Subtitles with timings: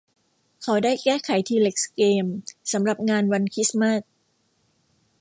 [0.63, 2.25] เขาได้แก้ไขทีเร็กซ์เกม
[2.71, 4.01] สำหรับงานวันคริสต์มาส